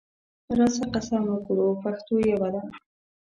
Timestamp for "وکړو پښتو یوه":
1.31-2.47